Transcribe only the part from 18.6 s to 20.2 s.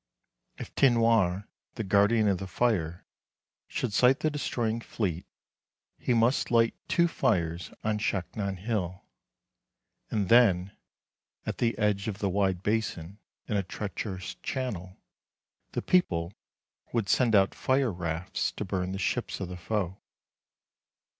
burn the ships of the foe.